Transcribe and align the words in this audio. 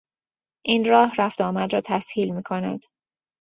این 0.65 0.85
راه 0.85 1.13
رفت 1.17 1.41
و 1.41 1.43
آمد 1.43 1.73
را 1.73 1.81
تسهیل 1.81 2.35
می 2.35 2.43
کند. 2.43 2.85